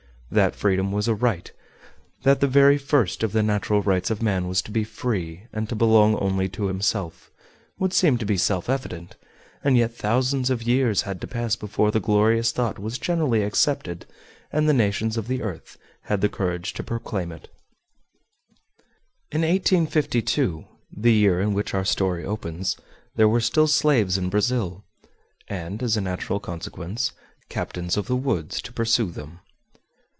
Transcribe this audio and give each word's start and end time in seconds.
That 0.33 0.55
freedom 0.55 0.93
was 0.93 1.09
a 1.09 1.13
right, 1.13 1.51
that 2.23 2.39
the 2.39 2.47
very 2.47 2.77
first 2.77 3.21
of 3.21 3.33
the 3.33 3.43
natural 3.43 3.81
rights 3.81 4.09
of 4.09 4.21
man 4.21 4.47
was 4.47 4.61
to 4.61 4.71
be 4.71 4.85
free 4.85 5.43
and 5.51 5.67
to 5.67 5.75
belong 5.75 6.15
only 6.19 6.47
to 6.55 6.67
himself, 6.67 7.29
would 7.79 7.91
seem 7.91 8.17
to 8.17 8.25
be 8.25 8.37
self 8.37 8.69
evident, 8.69 9.17
and 9.61 9.75
yet 9.75 9.93
thousands 9.93 10.49
of 10.49 10.63
years 10.63 11.01
had 11.01 11.19
to 11.19 11.27
pass 11.27 11.57
before 11.57 11.91
the 11.91 11.99
glorious 11.99 12.53
thought 12.53 12.79
was 12.79 12.97
generally 12.97 13.43
accepted, 13.43 14.05
and 14.53 14.69
the 14.69 14.73
nations 14.73 15.17
of 15.17 15.27
the 15.27 15.41
earth 15.41 15.77
had 16.03 16.21
the 16.21 16.29
courage 16.29 16.71
to 16.75 16.81
proclaim 16.81 17.33
it. 17.33 17.49
In 19.33 19.41
1852, 19.41 20.63
the 20.95 21.11
year 21.11 21.41
in 21.41 21.53
which 21.53 21.73
our 21.73 21.83
story 21.83 22.23
opens, 22.23 22.77
there 23.17 23.27
were 23.27 23.41
still 23.41 23.67
slaves 23.67 24.17
in 24.17 24.29
Brazil, 24.29 24.85
and 25.49 25.83
as 25.83 25.97
a 25.97 25.99
natural 25.99 26.39
consequence, 26.39 27.11
captains 27.49 27.97
of 27.97 28.07
the 28.07 28.15
woods 28.15 28.61
to 28.61 28.71
pursue 28.71 29.11
them. 29.11 29.41